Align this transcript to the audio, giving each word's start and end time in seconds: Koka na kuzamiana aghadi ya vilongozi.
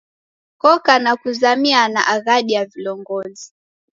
Koka 0.61 0.93
na 0.99 1.13
kuzamiana 1.21 2.01
aghadi 2.13 2.53
ya 2.53 2.65
vilongozi. 2.65 3.49